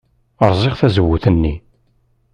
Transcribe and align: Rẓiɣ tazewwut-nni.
Rẓiɣ 0.49 0.73
tazewwut-nni. 0.79 1.53